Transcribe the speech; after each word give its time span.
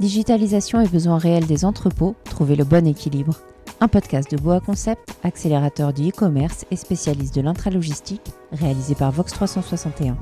Digitalisation 0.00 0.80
et 0.80 0.86
besoins 0.86 1.18
réels 1.18 1.48
des 1.48 1.64
entrepôts, 1.64 2.14
trouvez 2.22 2.54
le 2.54 2.62
bon 2.62 2.86
équilibre. 2.86 3.36
Un 3.80 3.88
podcast 3.88 4.30
de 4.30 4.36
Boa 4.36 4.60
Concept, 4.60 5.02
accélérateur 5.24 5.92
du 5.92 6.10
e-commerce 6.10 6.64
et 6.70 6.76
spécialiste 6.76 7.34
de 7.34 7.40
l'intralogistique, 7.40 8.22
réalisé 8.52 8.94
par 8.94 9.10
Vox 9.10 9.32
361. 9.32 10.16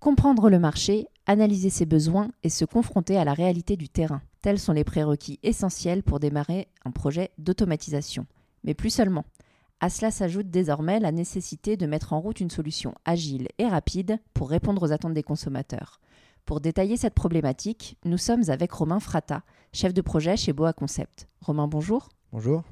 Comprendre 0.00 0.48
le 0.48 0.58
marché, 0.58 1.08
analyser 1.26 1.68
ses 1.68 1.84
besoins 1.84 2.30
et 2.42 2.48
se 2.48 2.64
confronter 2.64 3.18
à 3.18 3.26
la 3.26 3.34
réalité 3.34 3.76
du 3.76 3.90
terrain. 3.90 4.22
Tels 4.40 4.58
sont 4.58 4.72
les 4.72 4.84
prérequis 4.84 5.38
essentiels 5.42 6.02
pour 6.02 6.20
démarrer 6.20 6.68
un 6.86 6.90
projet 6.90 7.32
d'automatisation. 7.36 8.24
Mais 8.66 8.74
plus 8.74 8.90
seulement. 8.90 9.24
À 9.80 9.90
cela 9.90 10.10
s'ajoute 10.10 10.50
désormais 10.50 11.00
la 11.00 11.12
nécessité 11.12 11.76
de 11.76 11.86
mettre 11.86 12.12
en 12.12 12.20
route 12.20 12.40
une 12.40 12.50
solution 12.50 12.94
agile 13.04 13.48
et 13.58 13.66
rapide 13.66 14.18
pour 14.34 14.50
répondre 14.50 14.82
aux 14.82 14.92
attentes 14.92 15.14
des 15.14 15.22
consommateurs. 15.22 16.00
Pour 16.46 16.60
détailler 16.60 16.96
cette 16.96 17.14
problématique, 17.14 17.98
nous 18.04 18.18
sommes 18.18 18.48
avec 18.48 18.72
Romain 18.72 19.00
Frata, 19.00 19.42
chef 19.72 19.92
de 19.92 20.00
projet 20.00 20.36
chez 20.36 20.52
Boa 20.52 20.72
Concept. 20.72 21.28
Romain, 21.40 21.68
bonjour. 21.68 22.08
Bonjour. 22.32 22.62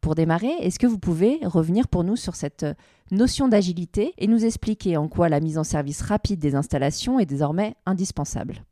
Pour 0.00 0.14
démarrer, 0.14 0.52
est-ce 0.60 0.78
que 0.78 0.86
vous 0.86 0.98
pouvez 0.98 1.40
revenir 1.42 1.88
pour 1.88 2.04
nous 2.04 2.16
sur 2.16 2.34
cette 2.34 2.66
notion 3.10 3.48
d'agilité 3.48 4.12
et 4.18 4.26
nous 4.26 4.44
expliquer 4.44 4.98
en 4.98 5.08
quoi 5.08 5.30
la 5.30 5.40
mise 5.40 5.56
en 5.56 5.64
service 5.64 6.02
rapide 6.02 6.38
des 6.38 6.54
installations 6.54 7.18
est 7.18 7.26
désormais 7.26 7.74
indispensable? 7.86 8.64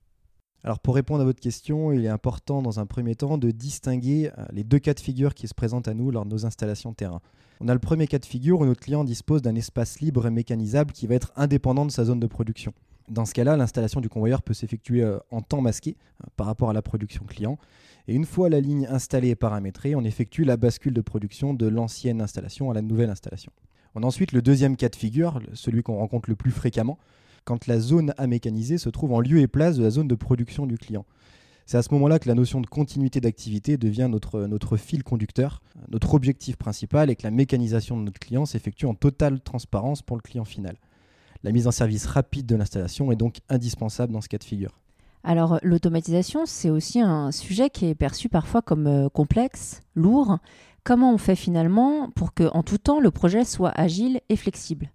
Alors 0.64 0.78
pour 0.78 0.94
répondre 0.94 1.20
à 1.22 1.24
votre 1.24 1.40
question, 1.40 1.92
il 1.92 2.04
est 2.04 2.08
important 2.08 2.62
dans 2.62 2.78
un 2.78 2.86
premier 2.86 3.16
temps 3.16 3.36
de 3.36 3.50
distinguer 3.50 4.30
euh, 4.38 4.44
les 4.52 4.62
deux 4.62 4.78
cas 4.78 4.94
de 4.94 5.00
figure 5.00 5.34
qui 5.34 5.48
se 5.48 5.54
présentent 5.54 5.88
à 5.88 5.94
nous 5.94 6.10
lors 6.10 6.24
de 6.24 6.30
nos 6.30 6.46
installations 6.46 6.92
terrain. 6.92 7.20
On 7.60 7.68
a 7.68 7.74
le 7.74 7.80
premier 7.80 8.06
cas 8.06 8.18
de 8.18 8.26
figure 8.26 8.60
où 8.60 8.66
notre 8.66 8.80
client 8.80 9.02
dispose 9.02 9.42
d'un 9.42 9.56
espace 9.56 10.00
libre 10.00 10.26
et 10.26 10.30
mécanisable 10.30 10.92
qui 10.92 11.06
va 11.06 11.16
être 11.16 11.32
indépendant 11.36 11.84
de 11.84 11.90
sa 11.90 12.04
zone 12.04 12.20
de 12.20 12.26
production. 12.26 12.72
Dans 13.08 13.24
ce 13.24 13.34
cas-là, 13.34 13.56
l'installation 13.56 14.00
du 14.00 14.08
convoyeur 14.08 14.42
peut 14.42 14.54
s'effectuer 14.54 15.02
euh, 15.02 15.18
en 15.32 15.42
temps 15.42 15.60
masqué 15.60 15.96
euh, 16.22 16.28
par 16.36 16.46
rapport 16.46 16.70
à 16.70 16.72
la 16.72 16.82
production 16.82 17.24
client. 17.24 17.58
Et 18.06 18.14
une 18.14 18.24
fois 18.24 18.48
la 18.48 18.60
ligne 18.60 18.86
installée 18.88 19.30
et 19.30 19.36
paramétrée, 19.36 19.96
on 19.96 20.04
effectue 20.04 20.44
la 20.44 20.56
bascule 20.56 20.94
de 20.94 21.00
production 21.00 21.54
de 21.54 21.66
l'ancienne 21.66 22.20
installation 22.20 22.70
à 22.70 22.74
la 22.74 22.82
nouvelle 22.82 23.10
installation. 23.10 23.52
On 23.96 24.02
a 24.04 24.06
ensuite 24.06 24.32
le 24.32 24.42
deuxième 24.42 24.76
cas 24.76 24.88
de 24.88 24.96
figure, 24.96 25.40
celui 25.54 25.82
qu'on 25.82 25.96
rencontre 25.96 26.30
le 26.30 26.36
plus 26.36 26.50
fréquemment, 26.50 26.98
quand 27.44 27.66
la 27.66 27.80
zone 27.80 28.14
à 28.16 28.26
mécaniser 28.26 28.78
se 28.78 28.88
trouve 28.88 29.12
en 29.12 29.20
lieu 29.20 29.38
et 29.40 29.46
place 29.46 29.76
de 29.76 29.82
la 29.82 29.90
zone 29.90 30.08
de 30.08 30.14
production 30.14 30.66
du 30.66 30.78
client. 30.78 31.04
C'est 31.66 31.78
à 31.78 31.82
ce 31.82 31.92
moment-là 31.94 32.18
que 32.18 32.28
la 32.28 32.34
notion 32.34 32.60
de 32.60 32.66
continuité 32.66 33.20
d'activité 33.20 33.76
devient 33.76 34.08
notre, 34.10 34.76
fil 34.76 35.04
conducteur. 35.04 35.62
Notre 35.88 36.14
objectif 36.14 36.56
principal 36.56 37.08
est 37.08 37.16
que 37.16 37.22
la 37.22 37.30
mécanisation 37.30 37.96
de 37.96 38.02
notre 38.02 38.18
client 38.18 38.46
s'effectue 38.46 38.86
en 38.86 38.94
totale 38.94 39.40
transparence 39.40 40.02
pour 40.02 40.16
le 40.16 40.22
client 40.22 40.44
final. 40.44 40.76
La 41.44 41.52
mise 41.52 41.66
en 41.66 41.70
service 41.70 42.06
rapide 42.06 42.46
de 42.46 42.56
l'installation 42.56 43.10
est 43.12 43.16
donc 43.16 43.40
indispensable 43.48 44.12
dans 44.12 44.20
ce 44.20 44.28
cas 44.28 44.38
de 44.38 44.44
figure. 44.44 44.78
Alors 45.24 45.58
l'automatisation, 45.62 46.46
c'est 46.46 46.70
aussi 46.70 47.00
un 47.00 47.30
sujet 47.30 47.70
qui 47.70 47.86
est 47.86 47.94
perçu 47.94 48.28
parfois 48.28 48.60
comme 48.60 48.86
euh, 48.86 49.08
complexe, 49.08 49.80
lourd. 49.94 50.38
Comment 50.84 51.14
on 51.14 51.18
fait 51.18 51.36
finalement 51.36 52.10
pour 52.10 52.34
que 52.34 52.50
en 52.52 52.64
tout 52.64 52.78
temps 52.78 52.98
le 52.98 53.12
projet 53.12 53.44
soit 53.44 53.72
agile 53.76 54.20
et 54.28 54.36
flexible? 54.36 54.90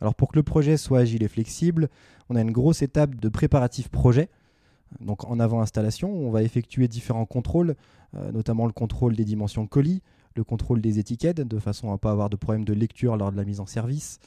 Alors 0.00 0.14
pour 0.14 0.32
que 0.32 0.36
le 0.36 0.42
projet 0.42 0.76
soit 0.76 1.00
agile 1.00 1.22
et 1.22 1.28
flexible, 1.28 1.88
on 2.28 2.36
a 2.36 2.40
une 2.40 2.52
grosse 2.52 2.82
étape 2.82 3.16
de 3.16 3.28
préparatif 3.28 3.88
projet. 3.88 4.28
Donc 5.00 5.24
en 5.24 5.38
avant 5.38 5.60
installation, 5.60 6.12
on 6.12 6.30
va 6.30 6.42
effectuer 6.42 6.88
différents 6.88 7.26
contrôles, 7.26 7.76
euh, 8.16 8.32
notamment 8.32 8.66
le 8.66 8.72
contrôle 8.72 9.14
des 9.14 9.24
dimensions 9.24 9.66
colis, 9.66 10.02
le 10.34 10.44
contrôle 10.44 10.80
des 10.80 10.98
étiquettes, 10.98 11.40
de 11.40 11.58
façon 11.58 11.88
à 11.90 11.92
ne 11.92 11.96
pas 11.98 12.10
avoir 12.10 12.30
de 12.30 12.36
problème 12.36 12.64
de 12.64 12.72
lecture 12.72 13.16
lors 13.16 13.30
de 13.30 13.36
la 13.36 13.44
mise 13.44 13.60
en 13.60 13.66
service. 13.66 14.18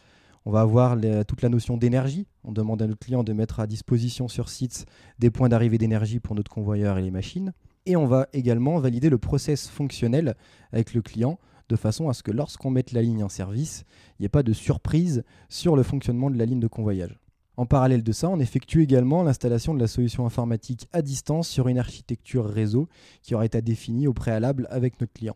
On 0.45 0.51
va 0.51 0.61
avoir 0.61 0.97
toute 1.25 1.41
la 1.41 1.47
notion 1.47 1.77
d'énergie. 1.77 2.27
On 2.43 2.51
demande 2.51 2.81
à 2.81 2.87
notre 2.87 2.99
client 2.99 3.23
de 3.23 3.31
mettre 3.31 3.61
à 3.61 3.67
disposition 3.67 4.27
sur 4.27 4.49
site 4.49 4.85
des 5.17 5.29
points 5.29 5.47
d'arrivée 5.47 5.77
d'énergie 5.77 6.19
pour 6.19 6.35
notre 6.35 6.51
convoyeur 6.51 6.97
et 6.97 7.01
les 7.01 7.11
machines. 7.11 7.53
Et 7.85 7.95
on 7.95 8.05
va 8.05 8.27
également 8.33 8.77
valider 8.79 9.09
le 9.09 9.17
process 9.17 9.69
fonctionnel 9.69 10.35
avec 10.73 10.93
le 10.93 11.01
client 11.01 11.39
de 11.73 11.77
façon 11.77 12.07
à 12.07 12.13
ce 12.13 12.21
que 12.21 12.29
lorsqu'on 12.29 12.69
mette 12.69 12.91
la 12.91 13.01
ligne 13.01 13.23
en 13.23 13.29
service, 13.29 13.83
il 14.11 14.21
n'y 14.21 14.25
ait 14.27 14.29
pas 14.29 14.43
de 14.43 14.53
surprise 14.53 15.23
sur 15.49 15.75
le 15.75 15.81
fonctionnement 15.81 16.29
de 16.29 16.37
la 16.37 16.45
ligne 16.45 16.59
de 16.59 16.67
convoyage. 16.67 17.19
En 17.57 17.65
parallèle 17.65 18.03
de 18.03 18.11
ça, 18.11 18.29
on 18.29 18.39
effectue 18.39 18.83
également 18.83 19.23
l'installation 19.23 19.73
de 19.73 19.79
la 19.79 19.87
solution 19.87 20.27
informatique 20.27 20.87
à 20.93 21.01
distance 21.01 21.47
sur 21.47 21.67
une 21.67 21.79
architecture 21.79 22.45
réseau 22.45 22.87
qui 23.23 23.33
aura 23.33 23.45
été 23.45 23.59
définie 23.63 24.07
au 24.07 24.13
préalable 24.13 24.67
avec 24.69 25.01
notre 25.01 25.13
client. 25.13 25.35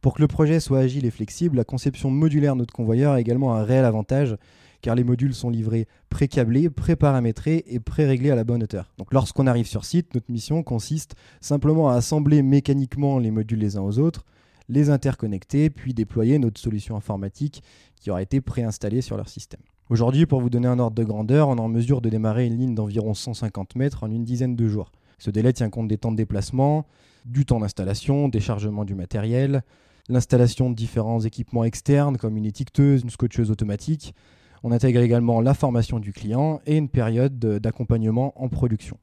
Pour 0.00 0.14
que 0.14 0.20
le 0.20 0.26
projet 0.26 0.58
soit 0.58 0.80
agile 0.80 1.06
et 1.06 1.12
flexible, 1.12 1.56
la 1.56 1.64
conception 1.64 2.10
modulaire 2.10 2.54
de 2.54 2.60
notre 2.60 2.74
convoyeur 2.74 3.12
a 3.12 3.20
également 3.20 3.54
un 3.54 3.62
réel 3.62 3.84
avantage 3.84 4.36
car 4.82 4.96
les 4.96 5.04
modules 5.04 5.34
sont 5.34 5.50
livrés 5.50 5.86
pré-câblés, 6.08 6.70
pré-paramétrés 6.70 7.64
et 7.68 7.78
pré-réglés 7.78 8.30
à 8.32 8.36
la 8.36 8.44
bonne 8.44 8.64
hauteur. 8.64 8.92
Donc 8.98 9.12
lorsqu'on 9.12 9.46
arrive 9.46 9.66
sur 9.66 9.84
site, 9.84 10.14
notre 10.14 10.30
mission 10.30 10.64
consiste 10.64 11.14
simplement 11.40 11.88
à 11.88 11.94
assembler 11.94 12.42
mécaniquement 12.42 13.18
les 13.18 13.30
modules 13.30 13.60
les 13.60 13.76
uns 13.76 13.82
aux 13.82 14.00
autres, 14.00 14.24
les 14.68 14.90
interconnecter, 14.90 15.70
puis 15.70 15.94
déployer 15.94 16.38
notre 16.38 16.60
solution 16.60 16.96
informatique 16.96 17.62
qui 18.00 18.10
aura 18.10 18.22
été 18.22 18.40
préinstallée 18.40 19.00
sur 19.00 19.16
leur 19.16 19.28
système. 19.28 19.60
Aujourd'hui, 19.90 20.26
pour 20.26 20.40
vous 20.40 20.50
donner 20.50 20.68
un 20.68 20.78
ordre 20.78 20.96
de 20.96 21.04
grandeur, 21.04 21.48
on 21.48 21.56
est 21.56 21.60
en 21.60 21.68
mesure 21.68 22.02
de 22.02 22.10
démarrer 22.10 22.46
une 22.46 22.58
ligne 22.58 22.74
d'environ 22.74 23.14
150 23.14 23.74
mètres 23.76 24.04
en 24.04 24.10
une 24.10 24.24
dizaine 24.24 24.54
de 24.54 24.68
jours. 24.68 24.92
Ce 25.18 25.30
délai 25.30 25.52
tient 25.52 25.70
compte 25.70 25.88
des 25.88 25.96
temps 25.96 26.12
de 26.12 26.16
déplacement, 26.16 26.86
du 27.24 27.46
temps 27.46 27.60
d'installation, 27.60 28.28
des 28.28 28.40
chargements 28.40 28.84
du 28.84 28.94
matériel, 28.94 29.62
l'installation 30.08 30.70
de 30.70 30.74
différents 30.74 31.20
équipements 31.20 31.64
externes 31.64 32.18
comme 32.18 32.36
une 32.36 32.46
étiqueteuse, 32.46 33.02
une 33.02 33.10
scotcheuse 33.10 33.50
automatique. 33.50 34.14
On 34.62 34.72
intègre 34.72 35.00
également 35.00 35.40
la 35.40 35.54
formation 35.54 35.98
du 36.00 36.12
client 36.12 36.60
et 36.66 36.76
une 36.76 36.88
période 36.88 37.38
d'accompagnement 37.38 38.34
en 38.36 38.48
production. 38.48 38.98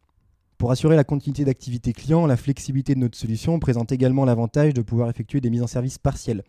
Pour 0.58 0.72
assurer 0.72 0.96
la 0.96 1.04
continuité 1.04 1.46
d'activité 1.46 1.94
client, 1.94 2.26
la 2.26 2.38
flexibilité 2.38 2.96
de 2.96 3.00
notre 3.00 3.18
solution 3.18 3.60
présente 3.60 3.92
également 3.92 4.26
l'avantage 4.26 4.74
de 4.74 4.82
pouvoir 4.82 5.10
effectuer 5.10 5.42
des 5.42 5.50
mises 5.50 5.64
en 5.64 5.68
service 5.68 5.98
partielles. 5.98 6.44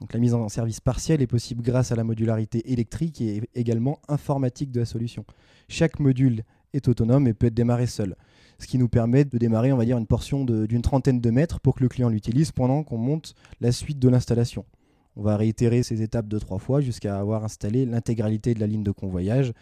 Donc 0.00 0.12
la 0.12 0.18
mise 0.18 0.34
en 0.34 0.48
service 0.48 0.80
partielle 0.80 1.22
est 1.22 1.26
possible 1.26 1.62
grâce 1.62 1.92
à 1.92 1.96
la 1.96 2.04
modularité 2.04 2.72
électrique 2.72 3.20
et 3.20 3.42
également 3.54 4.00
informatique 4.08 4.72
de 4.72 4.80
la 4.80 4.86
solution. 4.86 5.24
Chaque 5.68 6.00
module 6.00 6.42
est 6.72 6.88
autonome 6.88 7.28
et 7.28 7.34
peut 7.34 7.46
être 7.46 7.54
démarré 7.54 7.86
seul, 7.86 8.16
ce 8.58 8.66
qui 8.66 8.78
nous 8.78 8.88
permet 8.88 9.24
de 9.24 9.38
démarrer, 9.38 9.72
on 9.72 9.76
va 9.76 9.84
une 9.84 10.06
portion 10.06 10.44
d'une 10.44 10.82
trentaine 10.82 11.20
de 11.20 11.30
mètres 11.30 11.60
pour 11.60 11.74
que 11.74 11.82
le 11.82 11.88
client 11.88 12.08
l'utilise 12.08 12.52
pendant 12.52 12.82
qu'on 12.82 12.98
monte 12.98 13.34
la 13.60 13.72
suite 13.72 13.98
de 13.98 14.08
l'installation. 14.08 14.64
On 15.16 15.22
va 15.22 15.36
réitérer 15.36 15.82
ces 15.82 16.02
étapes 16.02 16.26
deux 16.26 16.40
trois 16.40 16.58
fois 16.58 16.80
jusqu'à 16.80 17.18
avoir 17.18 17.44
installé 17.44 17.86
l'intégralité 17.86 18.54
de 18.54 18.60
la 18.60 18.66
ligne 18.66 18.82
de 18.82 18.90
convoyage 18.90 19.52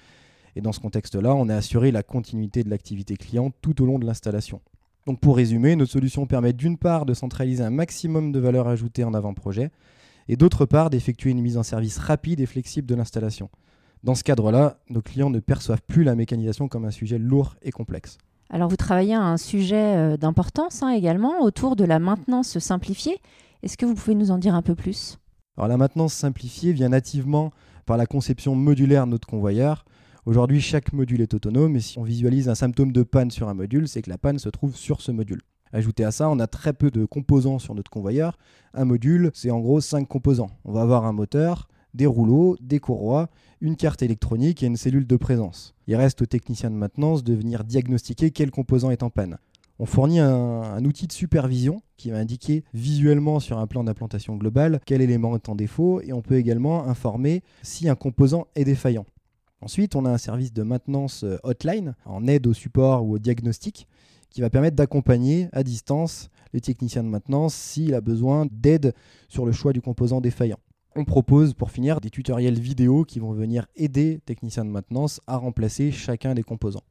et 0.56 0.60
dans 0.60 0.72
ce 0.72 0.80
contexte-là, 0.80 1.34
on 1.34 1.48
a 1.48 1.56
assuré 1.56 1.90
la 1.90 2.02
continuité 2.02 2.62
de 2.62 2.70
l'activité 2.70 3.16
client 3.16 3.52
tout 3.62 3.82
au 3.82 3.86
long 3.86 3.98
de 3.98 4.06
l'installation. 4.06 4.60
Donc 5.06 5.20
pour 5.20 5.36
résumer, 5.36 5.74
notre 5.76 5.92
solution 5.92 6.26
permet 6.26 6.52
d'une 6.52 6.78
part 6.78 7.06
de 7.06 7.14
centraliser 7.14 7.64
un 7.64 7.70
maximum 7.70 8.32
de 8.32 8.38
valeur 8.38 8.68
ajoutée 8.68 9.04
en 9.04 9.14
avant-projet, 9.14 9.70
et 10.28 10.36
d'autre 10.36 10.66
part 10.66 10.90
d'effectuer 10.90 11.30
une 11.30 11.40
mise 11.40 11.56
en 11.56 11.62
service 11.62 11.98
rapide 11.98 12.40
et 12.40 12.46
flexible 12.46 12.86
de 12.86 12.94
l'installation. 12.94 13.50
Dans 14.04 14.14
ce 14.14 14.24
cadre-là, 14.24 14.78
nos 14.90 15.02
clients 15.02 15.30
ne 15.30 15.40
perçoivent 15.40 15.82
plus 15.82 16.04
la 16.04 16.14
mécanisation 16.14 16.68
comme 16.68 16.84
un 16.84 16.90
sujet 16.90 17.18
lourd 17.18 17.56
et 17.62 17.70
complexe. 17.70 18.18
Alors 18.50 18.68
vous 18.68 18.76
travaillez 18.76 19.14
à 19.14 19.22
un 19.22 19.36
sujet 19.36 19.96
euh, 19.96 20.16
d'importance 20.16 20.82
hein, 20.82 20.90
également 20.90 21.40
autour 21.40 21.74
de 21.74 21.84
la 21.84 21.98
maintenance 21.98 22.58
simplifiée. 22.58 23.18
Est-ce 23.62 23.76
que 23.76 23.86
vous 23.86 23.94
pouvez 23.94 24.14
nous 24.14 24.30
en 24.30 24.38
dire 24.38 24.54
un 24.54 24.62
peu 24.62 24.74
plus? 24.74 25.18
Alors 25.56 25.68
la 25.68 25.76
maintenance 25.76 26.12
simplifiée 26.12 26.72
vient 26.72 26.90
nativement 26.90 27.50
par 27.86 27.96
la 27.96 28.06
conception 28.06 28.54
modulaire 28.54 29.06
de 29.06 29.12
notre 29.12 29.26
convoyeur, 29.26 29.84
Aujourd'hui, 30.24 30.60
chaque 30.60 30.92
module 30.92 31.20
est 31.20 31.34
autonome 31.34 31.74
et 31.74 31.80
si 31.80 31.98
on 31.98 32.04
visualise 32.04 32.48
un 32.48 32.54
symptôme 32.54 32.92
de 32.92 33.02
panne 33.02 33.32
sur 33.32 33.48
un 33.48 33.54
module, 33.54 33.88
c'est 33.88 34.02
que 34.02 34.10
la 34.10 34.18
panne 34.18 34.38
se 34.38 34.48
trouve 34.48 34.76
sur 34.76 35.00
ce 35.00 35.10
module. 35.10 35.40
Ajouté 35.72 36.04
à 36.04 36.12
ça, 36.12 36.30
on 36.30 36.38
a 36.38 36.46
très 36.46 36.72
peu 36.72 36.92
de 36.92 37.04
composants 37.04 37.58
sur 37.58 37.74
notre 37.74 37.90
convoyeur. 37.90 38.38
Un 38.72 38.84
module, 38.84 39.32
c'est 39.34 39.50
en 39.50 39.58
gros 39.58 39.80
5 39.80 40.06
composants. 40.06 40.50
On 40.64 40.70
va 40.70 40.82
avoir 40.82 41.06
un 41.06 41.12
moteur, 41.12 41.66
des 41.92 42.06
rouleaux, 42.06 42.56
des 42.60 42.78
courroies, 42.78 43.30
une 43.60 43.74
carte 43.74 44.00
électronique 44.00 44.62
et 44.62 44.66
une 44.66 44.76
cellule 44.76 45.08
de 45.08 45.16
présence. 45.16 45.74
Il 45.88 45.96
reste 45.96 46.22
au 46.22 46.26
technicien 46.26 46.70
de 46.70 46.76
maintenance 46.76 47.24
de 47.24 47.34
venir 47.34 47.64
diagnostiquer 47.64 48.30
quel 48.30 48.52
composant 48.52 48.92
est 48.92 49.02
en 49.02 49.10
panne. 49.10 49.38
On 49.80 49.86
fournit 49.86 50.20
un, 50.20 50.30
un, 50.30 50.84
outil 50.84 51.08
de 51.08 51.12
supervision 51.12 51.82
qui 51.96 52.12
va 52.12 52.18
indiquer 52.18 52.62
visuellement 52.74 53.40
sur 53.40 53.58
un 53.58 53.66
plan 53.66 53.82
d'implantation 53.82 54.36
global 54.36 54.78
quel 54.86 55.00
élément 55.00 55.34
est 55.34 55.48
en 55.48 55.56
défaut 55.56 56.00
et 56.00 56.12
on 56.12 56.22
peut 56.22 56.36
également 56.36 56.86
informer 56.86 57.42
si 57.64 57.88
un 57.88 57.96
composant 57.96 58.46
est 58.54 58.64
défaillant. 58.64 59.06
Ensuite, 59.62 59.94
on 59.94 60.04
a 60.04 60.10
un 60.10 60.18
service 60.18 60.52
de 60.52 60.64
maintenance 60.64 61.22
euh, 61.22 61.38
hotline 61.44 61.94
en 62.04 62.26
aide 62.26 62.48
au 62.48 62.52
support 62.52 63.04
ou 63.04 63.14
au 63.14 63.18
diagnostic 63.20 63.86
qui 64.28 64.40
va 64.40 64.50
permettre 64.50 64.76
d'accompagner 64.76 65.48
à 65.52 65.62
distance 65.62 66.30
les 66.52 66.60
techniciens 66.60 67.04
de 67.04 67.08
maintenance 67.08 67.54
s'il 67.54 67.94
a 67.94 68.00
besoin 68.00 68.46
d'aide 68.50 68.92
sur 69.28 69.46
le 69.46 69.52
choix 69.52 69.72
du 69.72 69.80
composant 69.80 70.20
défaillant. 70.20 70.58
On 70.96 71.04
propose 71.04 71.54
pour 71.54 71.70
finir 71.70 72.00
des 72.00 72.10
tutoriels 72.10 72.58
vidéo 72.58 73.04
qui 73.04 73.20
vont 73.20 73.32
venir 73.32 73.66
aider 73.76 74.14
les 74.14 74.20
techniciens 74.20 74.64
de 74.64 74.70
maintenance 74.70 75.20
à 75.26 75.36
remplacer 75.36 75.92
chacun 75.92 76.34
des 76.34 76.42
composants. 76.42 76.82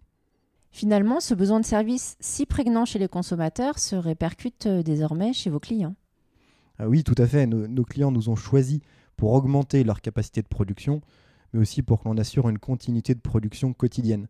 Finalement, 0.71 1.19
ce 1.19 1.33
besoin 1.33 1.59
de 1.59 1.65
service 1.65 2.15
si 2.21 2.45
prégnant 2.45 2.85
chez 2.85 2.99
les 2.99 3.09
consommateurs 3.09 3.79
se 3.79 3.95
répercute 3.97 4.67
euh, 4.67 4.81
désormais 4.81 5.33
chez 5.33 5.49
vos 5.49 5.59
clients. 5.59 5.95
Ah 6.79 6.87
oui, 6.87 7.03
tout 7.03 7.15
à 7.17 7.27
fait. 7.27 7.47
Nos, 7.47 7.67
nos 7.67 7.83
clients 7.83 8.11
nous 8.11 8.29
ont 8.29 8.37
choisis 8.37 8.79
pour 9.17 9.33
augmenter 9.33 9.83
leur 9.83 9.99
capacité 10.01 10.41
de 10.41 10.47
production, 10.47 11.01
mais 11.53 11.59
aussi 11.59 11.81
pour 11.81 12.01
que 12.01 12.07
l'on 12.07 12.17
assure 12.17 12.49
une 12.49 12.59
continuité 12.59 13.15
de 13.15 13.19
production 13.19 13.73
quotidienne. 13.73 14.27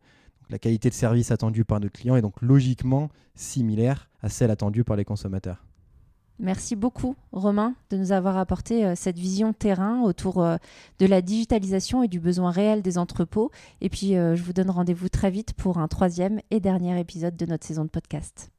La 0.49 0.59
qualité 0.59 0.89
de 0.89 0.93
service 0.93 1.31
attendue 1.31 1.63
par 1.63 1.79
nos 1.79 1.89
clients 1.89 2.15
est 2.15 2.21
donc 2.21 2.41
logiquement 2.41 3.09
similaire 3.35 4.09
à 4.21 4.29
celle 4.29 4.51
attendue 4.51 4.83
par 4.83 4.97
les 4.97 5.05
consommateurs. 5.05 5.65
Merci 6.41 6.75
beaucoup, 6.75 7.15
Romain, 7.31 7.75
de 7.91 7.97
nous 7.97 8.11
avoir 8.11 8.35
apporté 8.35 8.83
euh, 8.83 8.93
cette 8.95 9.19
vision 9.19 9.53
terrain 9.53 10.01
autour 10.01 10.43
euh, 10.43 10.57
de 10.97 11.05
la 11.05 11.21
digitalisation 11.21 12.01
et 12.01 12.07
du 12.07 12.19
besoin 12.19 12.49
réel 12.49 12.81
des 12.81 12.97
entrepôts. 12.97 13.51
Et 13.79 13.89
puis, 13.89 14.17
euh, 14.17 14.35
je 14.35 14.41
vous 14.41 14.51
donne 14.51 14.71
rendez-vous 14.71 15.07
très 15.07 15.29
vite 15.29 15.53
pour 15.53 15.77
un 15.77 15.87
troisième 15.87 16.39
et 16.49 16.59
dernier 16.59 16.99
épisode 16.99 17.37
de 17.37 17.45
notre 17.45 17.65
saison 17.67 17.83
de 17.85 17.89
podcast. 17.89 18.51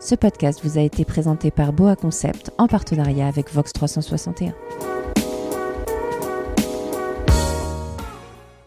Ce 0.00 0.14
podcast 0.14 0.60
vous 0.64 0.78
a 0.78 0.80
été 0.80 1.04
présenté 1.04 1.50
par 1.50 1.74
Boa 1.74 1.94
Concept 1.94 2.50
en 2.56 2.66
partenariat 2.66 3.26
avec 3.26 3.52
Vox 3.52 3.74
361. 3.74 4.54